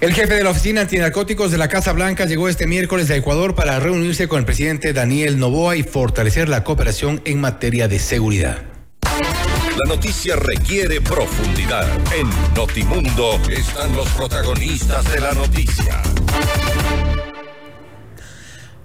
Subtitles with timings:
[0.00, 3.54] El jefe de la Oficina Antinarcóticos de la Casa Blanca llegó este miércoles a Ecuador
[3.54, 8.62] para reunirse con el presidente Daniel Novoa y fortalecer la cooperación en materia de seguridad.
[9.02, 11.86] La noticia requiere profundidad.
[12.18, 16.00] En Notimundo están los protagonistas de la noticia.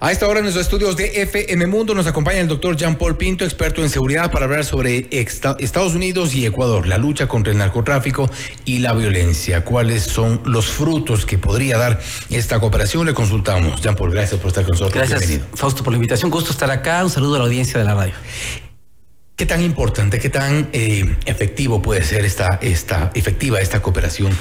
[0.01, 3.15] A esta hora en los estudios de FM Mundo nos acompaña el doctor Jean Paul
[3.15, 7.57] Pinto, experto en seguridad, para hablar sobre Estados Unidos y Ecuador, la lucha contra el
[7.57, 8.29] narcotráfico
[8.65, 9.63] y la violencia.
[9.63, 13.05] ¿Cuáles son los frutos que podría dar esta cooperación?
[13.05, 13.81] Le consultamos.
[13.81, 15.09] Jean Paul, gracias por estar con nosotros.
[15.09, 16.29] Gracias, Fausto, por la invitación.
[16.29, 17.01] Gusto estar acá.
[17.03, 18.13] Un saludo a la audiencia de la radio.
[19.35, 24.31] ¿Qué tan importante, qué tan eh, efectivo puede ser esta, esta, efectiva esta cooperación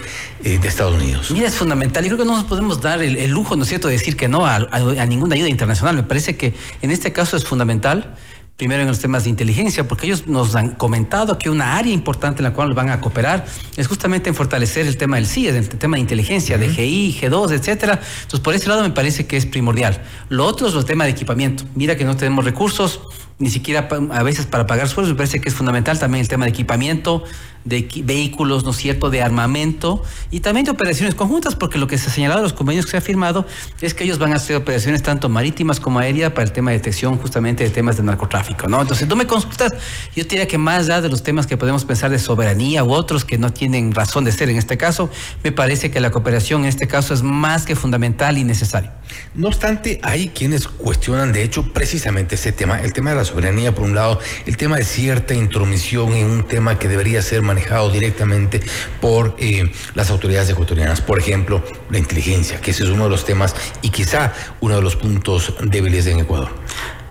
[0.45, 1.33] eh, de Estados Unidos?
[1.33, 2.05] Mira, es fundamental.
[2.05, 4.29] Yo creo que no nos podemos dar el, lujo, ¿no es cierto?, de decir que
[4.29, 4.61] no a,
[5.07, 5.97] ninguna ayuda internacional.
[5.97, 8.15] Me parece que en este caso es fundamental
[8.57, 12.38] primero en los temas de inteligencia, porque ellos nos han comentado que una área importante
[12.38, 13.45] en la cual van a cooperar
[13.77, 17.51] es justamente en fortalecer el tema del CIE, el tema de inteligencia, de GI, G2,
[17.51, 18.01] etcétera.
[18.23, 20.01] Entonces, por ese lado me parece que es primordial.
[20.29, 21.65] Lo otro es el tema de equipamiento.
[21.74, 23.01] Mira que no tenemos recursos,
[23.38, 26.45] ni siquiera a veces para pagar sueldos, me parece que es fundamental también el tema
[26.45, 27.24] de equipamiento,
[27.65, 31.96] de vehículos, ¿no es cierto?, de armamento y también de operaciones conjuntas, porque lo que
[31.96, 33.46] se ha señalado en los convenios que se ha firmado
[33.80, 36.77] es que ellos van a hacer operaciones tanto marítimas como aéreas para el tema de
[36.77, 38.82] detección justamente de temas de narcotráfico, ¿no?
[38.82, 39.73] Entonces, tú me consultas,
[40.15, 43.24] yo diría que más allá de los temas que podemos pensar de soberanía u otros
[43.24, 45.09] que no tienen razón de ser en este caso,
[45.43, 48.95] me parece que la cooperación en este caso es más que fundamental y necesaria.
[49.35, 53.75] No obstante, hay quienes cuestionan, de hecho, precisamente ese tema, el tema de la soberanía,
[53.75, 57.91] por un lado, el tema de cierta intromisión en un tema que debería ser manejado
[57.91, 58.61] directamente
[59.01, 61.01] por eh, las autoridades ecuatorianas.
[61.01, 64.83] Por ejemplo, la inteligencia, que ese es uno de los temas y quizá uno de
[64.83, 66.50] los puntos débiles en Ecuador.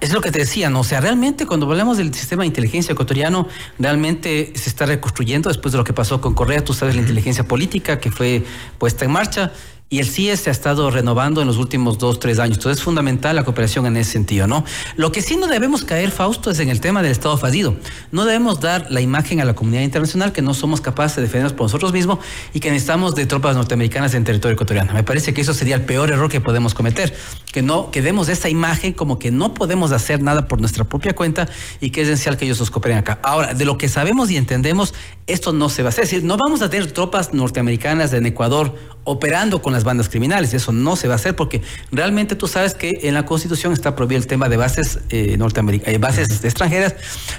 [0.03, 0.81] Es lo que te decía, ¿no?
[0.81, 3.47] O sea, realmente cuando hablamos del sistema de inteligencia ecuatoriano,
[3.80, 7.45] realmente se está reconstruyendo después de lo que pasó con Correa, tú sabes, la inteligencia
[7.45, 8.44] política que fue
[8.78, 9.53] puesta en marcha
[9.94, 12.58] y el CIE se ha estado renovando en los últimos dos, tres años.
[12.58, 14.66] Entonces es fundamental la cooperación en ese sentido, ¿no?
[14.95, 17.75] Lo que sí no debemos caer, Fausto, es en el tema del Estado fallido.
[18.12, 21.53] No debemos dar la imagen a la comunidad internacional que no somos capaces de defendernos
[21.53, 22.17] por nosotros mismos
[22.56, 24.94] y que necesitamos de tropas norteamericanas en territorio ecuatoriano.
[24.94, 27.16] Me parece que eso sería el peor error que podemos cometer.
[27.51, 31.13] Que no que demos esa imagen como que no podemos hacer nada por nuestra propia
[31.13, 31.47] cuenta
[31.79, 33.19] y que es esencial que ellos nos cooperen acá.
[33.22, 34.96] Ahora, de lo que sabemos y entendemos,
[35.28, 36.06] esto no se va a hacer.
[36.06, 40.53] Es decir, no vamos a tener tropas norteamericanas en Ecuador operando con las bandas criminales.
[40.53, 41.61] Eso no se va a hacer porque
[41.91, 45.94] realmente tú sabes que en la Constitución está prohibido el tema de bases eh, norteamericanas,
[45.94, 46.95] eh, bases extranjeras,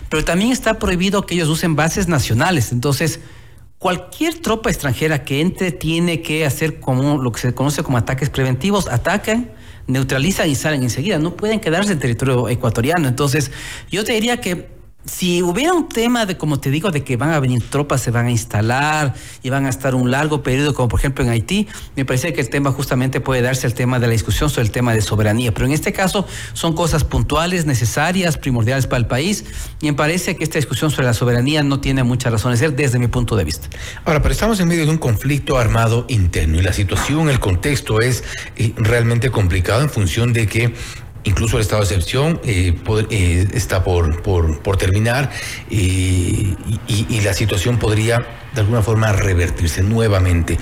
[0.08, 2.72] pero también está prohibido que ellos usen bases nacionales.
[2.72, 3.20] Entonces,
[3.78, 8.30] cualquier tropa extranjera que entre tiene que hacer como lo que se conoce como ataques
[8.30, 9.50] preventivos, atacan,
[9.86, 11.18] neutralizan y salen enseguida.
[11.18, 13.08] No pueden quedarse en territorio ecuatoriano.
[13.08, 13.50] Entonces,
[13.90, 17.30] yo te diría que si hubiera un tema de, como te digo, de que van
[17.30, 20.88] a venir tropas, se van a instalar y van a estar un largo periodo, como
[20.88, 24.06] por ejemplo en Haití, me parece que el tema justamente puede darse el tema de
[24.06, 25.52] la discusión sobre el tema de soberanía.
[25.52, 29.44] Pero en este caso son cosas puntuales, necesarias, primordiales para el país
[29.80, 32.74] y me parece que esta discusión sobre la soberanía no tiene mucha razón de ser
[32.74, 33.68] desde mi punto de vista.
[34.04, 38.00] Ahora, pero estamos en medio de un conflicto armado interno y la situación, el contexto
[38.00, 38.24] es
[38.56, 40.74] eh, realmente complicado en función de que
[41.24, 42.74] Incluso el estado de excepción eh,
[43.10, 45.30] eh, está por, por, terminar
[45.70, 46.54] eh,
[46.86, 50.58] y, la situación podría de alguna forma revertirse nuevamente.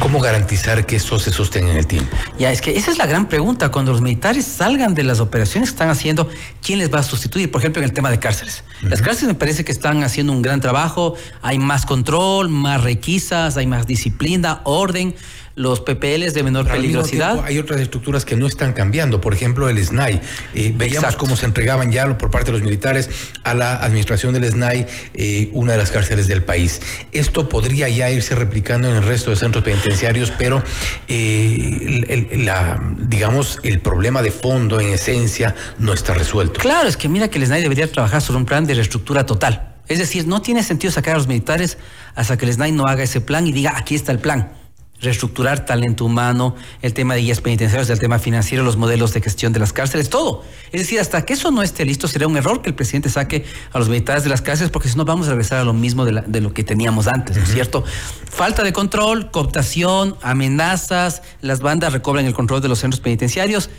[0.00, 2.14] ¿Cómo garantizar que eso se sostenga en el tiempo?
[2.38, 3.70] Ya, es que esa es la gran pregunta.
[3.70, 6.28] Cuando los militares salgan de las operaciones que están haciendo,
[6.60, 7.50] ¿quién les va a sustituir?
[7.50, 8.64] Por ejemplo, en el tema de cárceles.
[8.82, 11.14] Las cárceles me parece que están haciendo un gran trabajo.
[11.40, 15.14] Hay más control, más requisas, hay más disciplina, orden
[15.58, 17.44] los PPLs de menor peligrosidad.
[17.44, 20.20] hay otras estructuras que no están cambiando, por ejemplo el SNAI.
[20.54, 23.10] Eh, veíamos cómo se entregaban ya por parte de los militares
[23.42, 26.80] a la administración del SNAI eh, una de las cárceles del país.
[27.10, 30.62] Esto podría ya irse replicando en el resto de centros penitenciarios, pero
[31.08, 36.60] eh, la, digamos, el problema de fondo, en esencia, no está resuelto.
[36.60, 39.74] Claro, es que mira que el SNAI debería trabajar sobre un plan de reestructura total.
[39.88, 41.78] Es decir, no tiene sentido sacar a los militares
[42.14, 44.57] hasta que el SNAI no haga ese plan y diga, aquí está el plan
[45.00, 49.52] reestructurar talento humano, el tema de guías penitenciarios, el tema financiero, los modelos de gestión
[49.52, 50.42] de las cárceles, todo.
[50.72, 53.44] Es decir, hasta que eso no esté listo, sería un error que el presidente saque
[53.72, 56.04] a los militares de las cárceles, porque si no vamos a regresar a lo mismo
[56.04, 57.84] de, lo que teníamos antes, ¿no es cierto?
[58.30, 63.70] Falta de control, cooptación, amenazas, las bandas recobran el control de los centros penitenciarios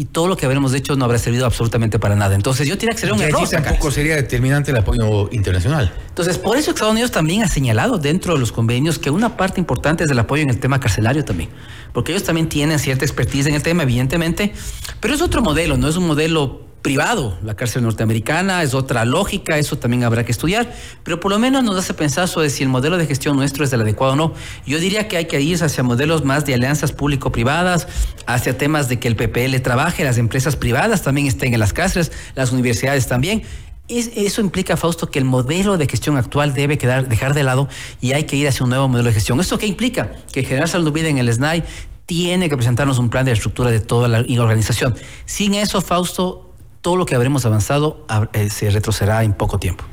[0.00, 2.34] y todo lo que habremos hecho no habrá servido absolutamente para nada.
[2.34, 3.46] Entonces yo diría que sería un error.
[3.46, 5.92] tampoco sería determinante el apoyo internacional.
[6.08, 9.60] Entonces, por eso Estados Unidos también ha señalado dentro de los convenios que una parte
[9.60, 11.50] importante es del apoyo en el tema carcelario también,
[11.92, 14.54] porque ellos también tienen cierta expertise en el tema, evidentemente,
[15.00, 19.58] pero es otro modelo, no es un modelo privado, la cárcel norteamericana, es otra lógica,
[19.58, 20.72] eso también habrá que estudiar,
[21.02, 23.72] pero por lo menos nos hace pensar sobre si el modelo de gestión nuestro es
[23.72, 24.34] el adecuado o no.
[24.66, 27.86] Yo diría que hay que ir hacia modelos más de alianzas público-privadas,
[28.26, 32.12] hacia temas de que el PPL trabaje, las empresas privadas también estén en las cárceles,
[32.34, 33.42] las universidades también.
[33.88, 37.68] eso implica, Fausto, que el modelo de gestión actual debe quedar, dejar de lado
[38.00, 39.38] y hay que ir hacia un nuevo modelo de gestión.
[39.38, 40.12] ¿Esto qué implica?
[40.32, 41.62] Que General Salud Vida en el SNAI
[42.06, 44.96] tiene que presentarnos un plan de estructura de toda la organización.
[45.26, 46.49] Sin eso, Fausto,
[46.80, 49.84] todo lo que habremos avanzado eh, se retrocederá en poco tiempo.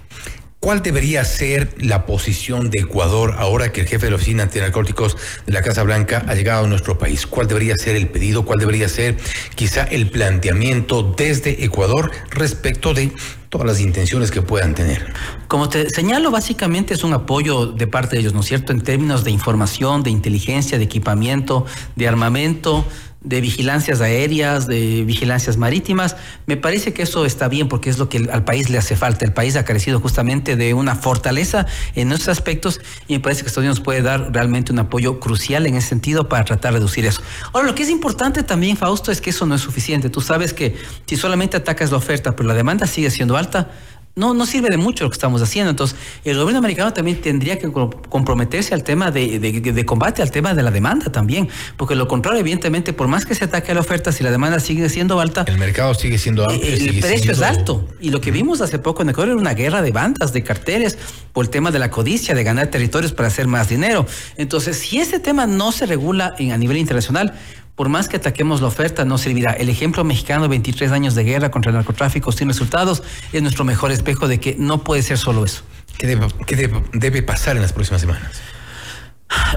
[0.60, 5.16] ¿Cuál debería ser la posición de Ecuador ahora que el jefe de la Oficina Antinarcóticos
[5.46, 7.28] de la Casa Blanca ha llegado a nuestro país?
[7.28, 8.44] ¿Cuál debería ser el pedido?
[8.44, 9.18] ¿Cuál debería ser
[9.54, 13.12] quizá el planteamiento desde Ecuador respecto de
[13.50, 15.14] todas las intenciones que puedan tener?
[15.48, 18.74] Como te señalo, básicamente es un apoyo de parte de ellos, ¿no es cierto?
[18.74, 22.84] En términos de información, de inteligencia, de equipamiento, de armamento
[23.22, 26.16] de vigilancias aéreas, de vigilancias marítimas.
[26.46, 29.26] Me parece que eso está bien porque es lo que al país le hace falta.
[29.26, 31.66] El país ha carecido justamente de una fortaleza
[31.96, 35.66] en esos aspectos y me parece que Estados Unidos puede dar realmente un apoyo crucial
[35.66, 37.22] en ese sentido para tratar de reducir eso.
[37.54, 40.10] Ahora, lo que es importante también, Fausto, es que eso no es suficiente.
[40.10, 40.76] Tú sabes que
[41.06, 43.72] si solamente atacas la oferta, pero la demanda sigue siendo alta,
[44.18, 45.70] no, no sirve de mucho lo que estamos haciendo.
[45.70, 50.64] Entonces, el gobierno americano también tendría que comprometerse al tema de, combate, al tema de
[50.64, 51.48] la demanda también,
[51.78, 54.60] porque lo contrario, evidentemente, por más que se ataque a la oferta, si la demanda
[54.60, 56.66] sigue siendo alta, el mercado sigue siendo alto.
[56.66, 57.88] El, precio es alto.
[58.02, 60.98] Y lo que vimos hace poco en Ecuador era una guerra de bandas, de carteles,
[61.32, 64.08] por el tema de la codicia, de ganar territorios para hacer más dinero.
[64.36, 67.34] Entonces, si ese tema no se regula en, a nivel internacional,
[67.78, 69.54] por más que ataquemos la oferta, no servirá.
[69.54, 73.92] El ejemplo mexicano, 23 años de guerra contra el narcotráfico sin resultados, es nuestro mejor
[73.92, 75.62] espejo de que no puede ser solo eso.
[75.96, 78.42] ¿Qué debe, pasar en las próximas semanas?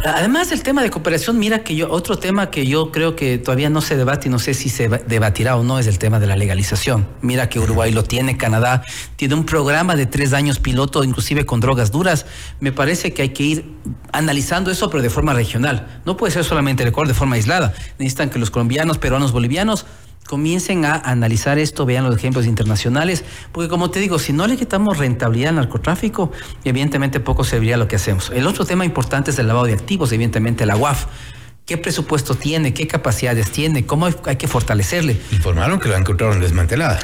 [0.05, 3.71] Además del tema de cooperación, mira que yo, otro tema que yo creo que todavía
[3.71, 6.27] no se debate y no sé si se debatirá o no es el tema de
[6.27, 7.07] la legalización.
[7.21, 8.83] Mira que Uruguay lo tiene, Canadá
[9.17, 12.27] tiene un programa de tres años piloto, inclusive con drogas duras.
[12.61, 13.65] Me parece que hay que ir
[14.13, 16.01] analizando eso, pero de forma regional.
[16.05, 17.75] No puede ser solamente el Ecuador de forma aislada.
[17.99, 19.87] Necesitan que los colombianos, peruanos, bolivianos
[20.27, 24.57] comiencen a analizar esto, vean los ejemplos internacionales, porque como te digo, si no le
[24.57, 26.31] quitamos rentabilidad al narcotráfico,
[26.65, 28.31] evidentemente poco serviría lo que hacemos.
[28.33, 31.07] El otro tema importante es el lavado de activos, evidentemente la UAF.
[31.67, 32.75] ¿Qué presupuesto tiene?
[32.75, 33.87] ¿Qué capacidades tiene?
[33.87, 35.21] ¿Cómo hay que fortalecerle?
[35.31, 36.99] Informaron que lo encontraron desmantelada.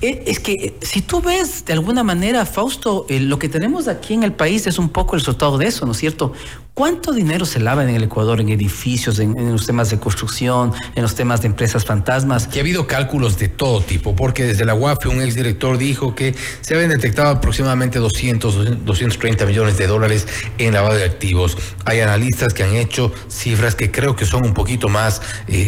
[0.00, 3.88] Eh, es que eh, si tú ves de alguna manera, Fausto, eh, lo que tenemos
[3.88, 6.32] aquí en el país es un poco el resultado de eso, ¿no es cierto?
[6.72, 11.02] ¿Cuánto dinero se lava en el Ecuador en edificios, en, los temas de construcción, en
[11.02, 12.46] los temas de empresas fantasmas?
[12.46, 16.36] Que ha habido cálculos de todo tipo, porque desde la UAF un exdirector dijo que
[16.60, 20.28] se habían detectado aproximadamente 200, 230 millones de dólares
[20.58, 21.58] en lavado de activos.
[21.84, 25.20] Hay analistas que han hecho cifras que creo que son un poquito más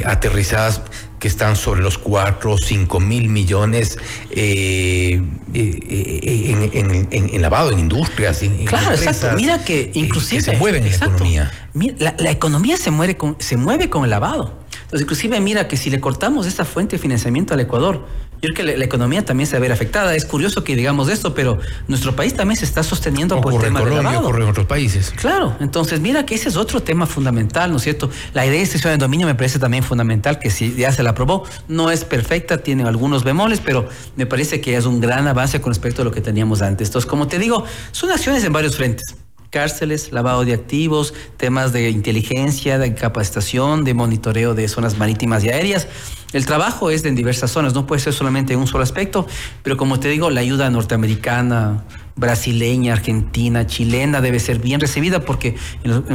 [0.04, 0.82] aterrizadas
[1.20, 3.98] que están sobre los 4 o 5 mil millones
[4.30, 5.22] eh,
[5.52, 6.70] eh,
[7.12, 8.40] en, lavado, en industrias.
[8.64, 9.36] claro, exacto.
[9.36, 10.40] Mira que inclusive...
[10.40, 11.52] se mueven en la economía.
[11.98, 14.59] la, la, economía se mueve, con, se mueve con el lavado.
[14.90, 18.04] Entonces, inclusive mira que si le cortamos esta fuente de financiamiento al Ecuador,
[18.42, 20.16] yo creo que la, economía también se va a ver afectada.
[20.16, 23.78] Es curioso que digamos esto, pero nuestro país también se está sosteniendo por el tema
[23.80, 25.12] Colombia, Ocurre en otros países.
[25.14, 28.10] Claro, entonces mira que ese es otro tema fundamental, ¿no es cierto?
[28.34, 31.10] La idea de extensión de dominio me parece también fundamental, que si ya se la
[31.10, 35.60] aprobó, no es perfecta, tiene algunos bemoles, pero me parece que es un gran avance
[35.60, 36.88] con respecto a lo que teníamos antes.
[36.88, 39.14] Entonces, como te digo, son acciones en varios frentes
[39.50, 45.50] cárceles, lavado de activos, temas de inteligencia, de capacitación, de monitoreo de zonas marítimas y
[45.50, 45.88] aéreas.
[46.32, 49.26] El trabajo es en diversas zonas, no puede ser solamente en un solo aspecto,
[49.64, 55.56] pero como te digo, la ayuda norteamericana, brasileña, argentina, chilena debe ser bien recibida porque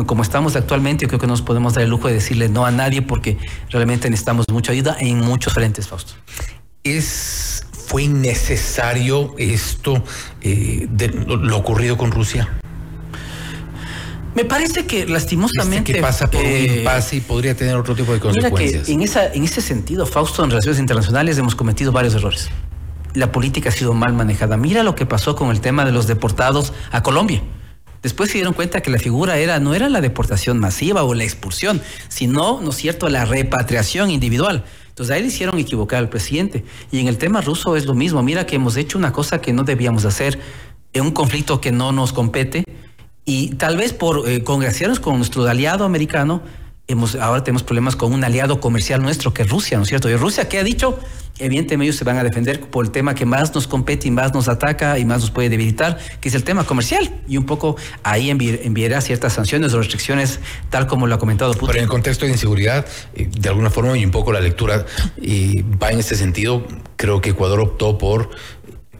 [0.05, 2.71] como estamos actualmente, yo creo que nos podemos dar el lujo de decirle no a
[2.71, 3.37] nadie porque
[3.69, 6.13] realmente necesitamos mucha ayuda en muchos frentes, Fausto.
[6.83, 10.01] ¿Es, ¿Fue innecesario esto
[10.41, 12.47] eh, de lo ocurrido con Rusia?
[14.35, 15.93] Me parece que lastimosamente.
[15.93, 18.71] que pasa por un eh, impasse y podría tener otro tipo de consecuencias.
[18.73, 22.49] Mira que en, esa, en ese sentido, Fausto, en relaciones internacionales hemos cometido varios errores.
[23.13, 24.57] La política ha sido mal manejada.
[24.57, 27.41] Mira lo que pasó con el tema de los deportados a Colombia.
[28.03, 31.23] Después se dieron cuenta que la figura era, no era la deportación masiva o la
[31.23, 34.65] expulsión, sino, ¿no es cierto?, la repatriación individual.
[34.89, 36.65] Entonces ahí le hicieron equivocar al presidente.
[36.91, 38.21] Y en el tema ruso es lo mismo.
[38.21, 40.37] Mira que hemos hecho una cosa que no debíamos hacer
[40.91, 42.65] en un conflicto que no nos compete
[43.25, 46.43] y tal vez por eh, congraciarnos con nuestro aliado americano,
[46.87, 50.09] hemos, ahora tenemos problemas con un aliado comercial nuestro que es Rusia, ¿no es cierto?
[50.09, 50.99] Y Rusia, ¿qué ha dicho?
[51.37, 54.33] Evidentemente ellos se van a defender por el tema que más nos compete y más
[54.33, 57.11] nos ataca y más nos puede debilitar, que es el tema comercial.
[57.27, 60.39] Y un poco ahí enviará ciertas sanciones o restricciones,
[60.69, 61.67] tal como lo ha comentado Putin.
[61.67, 64.85] Pero en el contexto de inseguridad, eh, de alguna forma, y un poco la lectura
[65.19, 66.65] va en este sentido,
[66.95, 68.29] creo que Ecuador optó por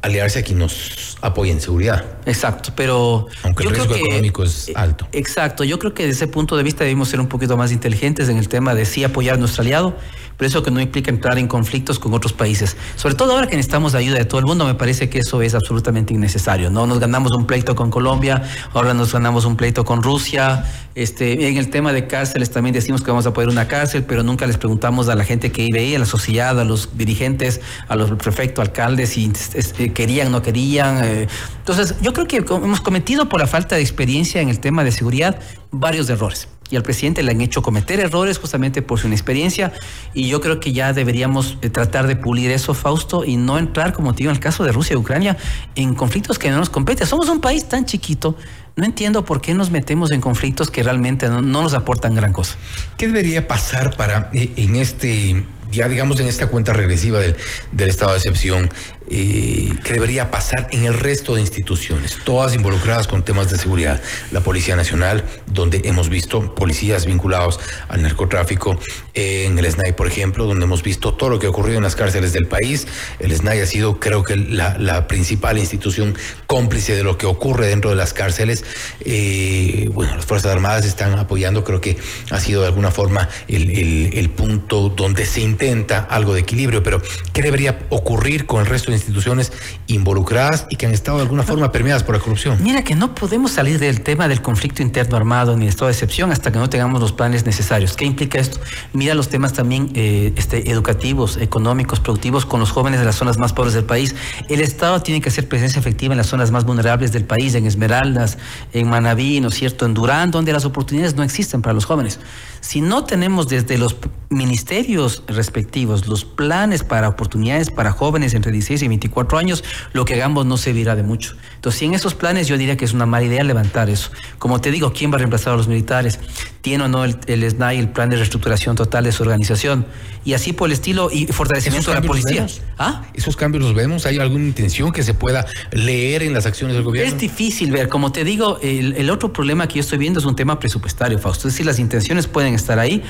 [0.05, 2.05] aliarse a quien nos apoya en seguridad.
[2.25, 5.07] Exacto, pero aunque el riesgo económico es alto.
[5.11, 8.29] Exacto, yo creo que desde ese punto de vista debemos ser un poquito más inteligentes
[8.29, 9.95] en el tema de sí apoyar a nuestro aliado,
[10.37, 12.75] pero eso que no implica entrar en conflictos con otros países.
[12.95, 15.41] Sobre todo ahora que necesitamos la ayuda de todo el mundo, me parece que eso
[15.41, 16.69] es absolutamente innecesario.
[16.69, 18.43] No nos ganamos un pleito con Colombia,
[18.73, 20.65] ahora nos ganamos un pleito con Rusia.
[20.95, 24.23] Este, en el tema de cárceles también decimos que vamos a poner una cárcel, pero
[24.23, 27.61] nunca les preguntamos a la gente que vive ahí, a la sociedad, a los dirigentes,
[27.87, 31.03] a los prefectos, alcaldes, si eh, querían, no querían.
[31.03, 31.27] Eh.
[31.57, 34.91] Entonces, yo creo que hemos cometido por la falta de experiencia en el tema de
[34.91, 35.39] seguridad
[35.71, 39.71] varios errores y al presidente le han hecho cometer errores justamente por su inexperiencia
[40.13, 43.93] y yo creo que ya deberíamos eh, tratar de pulir eso, Fausto, y no entrar,
[43.93, 45.37] como te digo, en el caso de Rusia y Ucrania,
[45.75, 47.07] en conflictos que no nos competen.
[47.07, 48.35] Somos un país tan chiquito,
[48.75, 52.55] no entiendo por qué nos metemos en conflictos que realmente no, nos aportan gran cosa.
[52.97, 57.35] ¿Qué debería pasar para eh, en este ya digamos en esta cuenta regresiva del,
[57.71, 58.69] del estado de excepción,
[59.09, 64.01] eh, que debería pasar en el resto de instituciones, todas involucradas con temas de seguridad.
[64.31, 68.79] La Policía Nacional, donde hemos visto policías vinculados al narcotráfico,
[69.13, 71.95] en el SNAI, por ejemplo, donde hemos visto todo lo que ha ocurrido en las
[71.95, 72.87] cárceles del país.
[73.19, 77.91] El SNAI ha sido, creo que, la, principal institución cómplice de lo que ocurre dentro
[77.91, 78.63] de las cárceles.
[79.01, 81.97] Eh, bueno, las Fuerzas Armadas están apoyando, creo que
[82.31, 86.81] ha sido de alguna forma el, el, el punto donde se intenta algo de equilibrio,
[86.81, 87.01] pero
[87.33, 89.51] ¿qué debería ocurrir con el resto de instituciones
[89.87, 92.57] involucradas y que han estado de alguna forma permeadas por la corrupción.
[92.61, 95.93] Mira que no podemos salir del tema del conflicto interno armado ni de estado de
[95.93, 97.95] excepción hasta que no tengamos los planes necesarios.
[97.95, 98.59] ¿Qué implica esto?
[98.93, 103.37] Mira los temas también eh, este, educativos, económicos, productivos con los jóvenes de las zonas
[103.37, 104.15] más pobres del país.
[104.49, 107.65] El Estado tiene que hacer presencia efectiva en las zonas más vulnerables del país, en
[107.65, 108.37] Esmeraldas,
[108.73, 112.19] en Manabí, ¿no es cierto?, en Durán, donde las oportunidades no existen para los jóvenes.
[112.61, 113.95] Si no tenemos desde los
[114.29, 119.63] ministerios respectivos los planes para oportunidades para jóvenes entre 16 y 24 años,
[119.93, 121.35] lo que hagamos no servirá de mucho.
[121.55, 124.11] Entonces, si en esos planes yo diría que es una mala idea levantar eso.
[124.39, 126.19] Como te digo, ¿quién va a reemplazar a los militares?
[126.61, 129.85] ¿Tiene o no el, el SNAI el plan de reestructuración total de su organización?
[130.23, 132.47] Y así por el estilo y fortalecimiento de la policía.
[132.79, 133.03] ¿Ah?
[133.13, 134.05] ¿Esos cambios los vemos?
[134.07, 137.11] ¿Hay alguna intención que se pueda leer en las acciones del gobierno?
[137.11, 137.89] Es difícil ver.
[137.89, 141.19] Como te digo, el, el otro problema que yo estoy viendo es un tema presupuestario,
[141.19, 141.47] Fausto.
[141.47, 143.03] Es decir, las intenciones pueden estar ahí,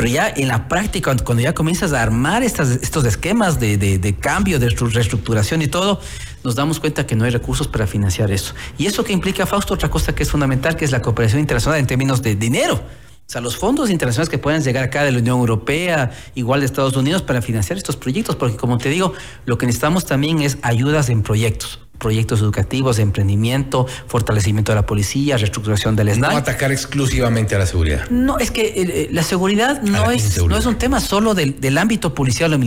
[0.00, 3.98] pero ya en la práctica, cuando ya comienzas a armar estas, estos esquemas de, de,
[3.98, 6.00] de cambio, de reestructuración y todo,
[6.42, 8.54] nos damos cuenta que no hay recursos para financiar eso.
[8.78, 11.80] Y eso que implica, Fausto, otra cosa que es fundamental, que es la cooperación internacional
[11.80, 12.76] en términos de dinero.
[12.76, 12.80] O
[13.30, 16.96] sea, los fondos internacionales que puedan llegar acá de la Unión Europea, igual de Estados
[16.96, 19.12] Unidos, para financiar estos proyectos, porque como te digo,
[19.44, 24.86] lo que necesitamos también es ayudas en proyectos proyectos educativos, de emprendimiento, fortalecimiento de la
[24.86, 26.32] policía, reestructuración del SNAI.
[26.32, 28.10] No atacar exclusivamente a la seguridad.
[28.10, 31.78] No, es que eh, la seguridad no es, no es un tema solo del, del
[31.78, 32.56] ámbito policial o